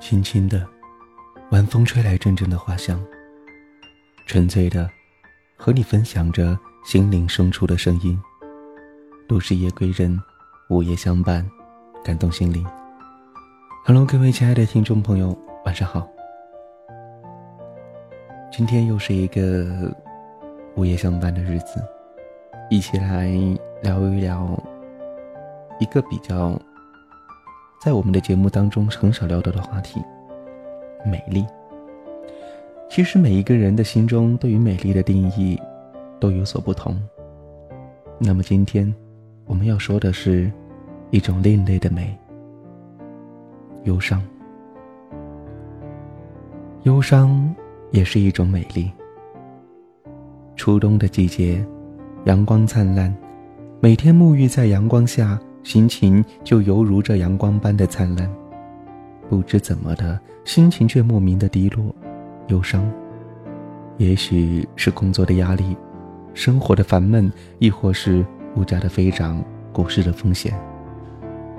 [0.00, 0.66] 轻轻的，
[1.50, 2.98] 晚风吹来阵阵的花香。
[4.26, 4.90] 纯粹的，
[5.56, 8.18] 和你分享着心灵深处的声音。
[9.28, 10.18] 都市夜归人，
[10.70, 11.46] 午夜相伴，
[12.02, 12.66] 感动心灵。
[13.84, 15.36] Hello，各位亲爱的听众朋友，
[15.66, 16.08] 晚上好。
[18.50, 19.94] 今天又是一个
[20.76, 21.80] 午夜相伴的日子，
[22.70, 23.28] 一起来
[23.82, 24.58] 聊一聊
[25.78, 26.58] 一个比较。
[27.80, 30.02] 在我们的节目当中很少聊到的话题，
[31.02, 31.46] 美丽。
[32.90, 35.58] 其实每一个人的心中对于美丽的定义
[36.20, 36.94] 都有所不同。
[38.18, 38.94] 那么今天
[39.46, 40.52] 我们要说的是
[41.10, 42.14] 一种另类的美——
[43.84, 44.22] 忧伤。
[46.82, 47.54] 忧伤
[47.92, 48.92] 也是一种美丽。
[50.54, 51.64] 初冬的季节，
[52.26, 53.14] 阳光灿烂，
[53.80, 55.40] 每天沐浴在阳光下。
[55.62, 58.28] 心情就犹如这阳光般的灿烂，
[59.28, 61.94] 不知怎么的，心情却莫名的低落、
[62.48, 62.90] 忧伤。
[63.98, 65.76] 也许是工作的压力，
[66.32, 68.24] 生活的烦闷，亦或是
[68.56, 70.54] 物价的飞涨、股市的风险。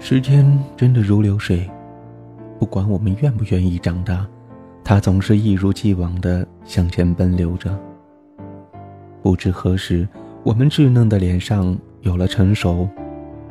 [0.00, 0.44] 时间
[0.76, 1.70] 真的如流水，
[2.58, 4.26] 不管我们愿不愿意长大，
[4.82, 7.78] 它总是一如既往的向前奔流着。
[9.22, 10.06] 不知何时，
[10.42, 12.88] 我们稚嫩的脸上有了成熟。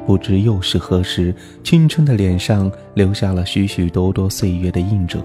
[0.06, 5.24] 不知又是何时，青春的脸上留下了许许多多岁月的印褶。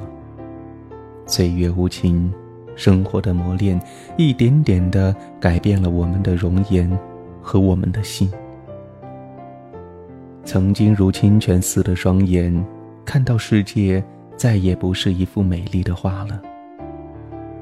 [1.26, 2.32] 岁月无情，
[2.76, 3.80] 生活的磨练，
[4.16, 6.90] 一点点的改变了我们的容颜
[7.42, 8.30] 和我们的心。
[10.44, 12.64] 曾经如清泉似的双眼，
[13.04, 14.02] 看到世界
[14.36, 16.40] 再也不是一幅美丽的画了。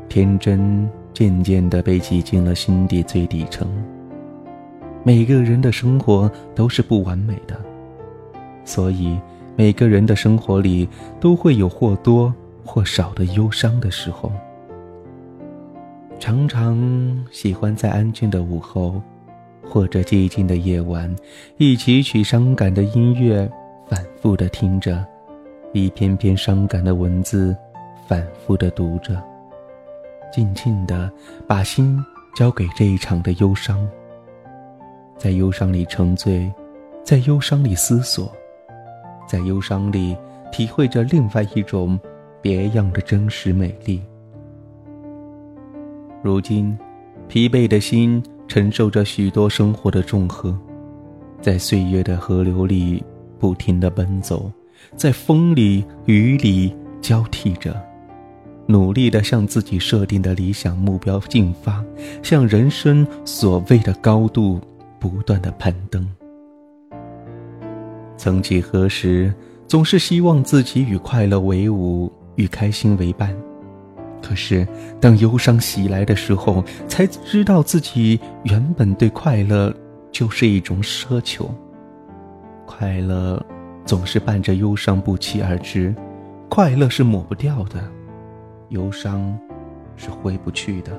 [0.08, 3.66] 天真渐渐的被挤进了心底最底层。
[5.06, 7.56] 每个人的生活都是不完美的，
[8.64, 9.16] 所以
[9.54, 10.88] 每个人的生活里
[11.20, 14.32] 都会有或多或少的忧伤的时候。
[16.18, 16.76] 常常
[17.30, 19.00] 喜欢在安静的午后，
[19.62, 21.14] 或者寂静的夜晚，
[21.56, 23.48] 一起曲伤感的音乐，
[23.88, 25.06] 反复的听着，
[25.72, 27.56] 一篇篇伤感的文字，
[28.08, 29.22] 反复的读着，
[30.32, 31.08] 静静的
[31.46, 31.96] 把心
[32.34, 33.88] 交给这一场的忧伤。
[35.18, 36.52] 在忧伤里沉醉，
[37.02, 38.30] 在忧伤里思索，
[39.26, 40.16] 在忧伤里
[40.52, 41.98] 体会着另外一种
[42.42, 44.02] 别样的真实美丽。
[46.22, 46.76] 如今，
[47.28, 50.56] 疲惫的心承受着许多生活的重荷，
[51.40, 53.02] 在岁月的河流里
[53.38, 54.50] 不停地奔走，
[54.96, 57.74] 在风里雨里交替着，
[58.66, 61.82] 努力地向自己设定的理想目标进发，
[62.22, 64.60] 向人生所谓的高度。
[64.98, 66.06] 不断的攀登。
[68.16, 69.32] 曾几何时，
[69.68, 73.36] 总是希望自己与快乐为伍，与开心为伴。
[74.22, 74.66] 可是，
[75.00, 79.72] 当忧伤袭来的时候，才知道自己原本对快乐
[80.10, 81.48] 就是一种奢求。
[82.64, 83.40] 快乐
[83.84, 85.94] 总是伴着忧伤不期而至，
[86.48, 87.84] 快乐是抹不掉的，
[88.70, 89.38] 忧伤
[89.94, 90.90] 是挥不去的。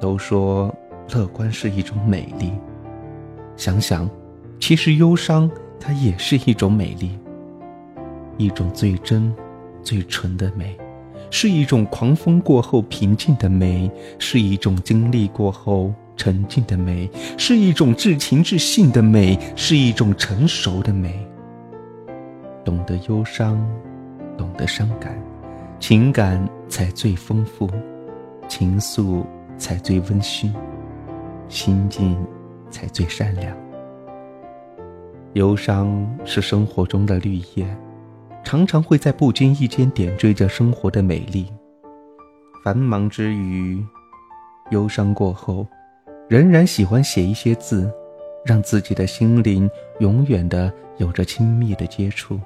[0.00, 0.74] 都说。
[1.12, 2.52] 乐观是一种美丽，
[3.56, 4.08] 想想，
[4.58, 7.18] 其实忧伤它也是一种美丽，
[8.38, 9.32] 一种最真、
[9.82, 10.76] 最纯的美，
[11.30, 21.14] 是一种狂风过后平静的美，是一种经历过后沉静的美，是一种至情至性的美，是一种成熟的美。
[22.64, 23.62] 懂得忧伤，
[24.38, 25.14] 懂得伤感，
[25.78, 27.68] 情感才最丰富，
[28.48, 29.22] 情愫
[29.58, 30.50] 才最温馨。
[31.48, 32.16] 心境
[32.70, 33.56] 才最善良。
[35.34, 37.66] 忧伤是生活中的绿叶，
[38.44, 41.46] 常常会在不经意间点缀着生活的美丽。
[42.64, 43.84] 繁忙之余，
[44.70, 45.66] 忧伤过后，
[46.28, 47.92] 仍然喜欢写一些字，
[48.44, 49.68] 让自己的心灵
[49.98, 52.40] 永远的有着亲密的接触，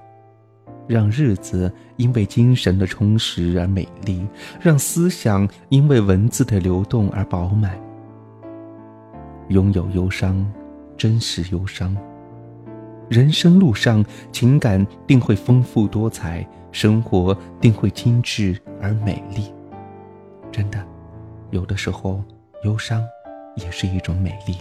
[0.86, 4.26] 让日子因为精神的充实而美丽，
[4.60, 7.78] 让思想因为文字的流动而饱满。
[9.48, 10.44] 拥有忧伤，
[10.96, 11.96] 真实忧伤。
[13.08, 19.52] 人生路上，情感定会丰富多彩，生活定会精致而美丽。
[20.52, 20.84] 真的，
[21.50, 22.22] 有的时候，
[22.64, 23.02] 忧伤
[23.56, 24.56] 也是一种美丽。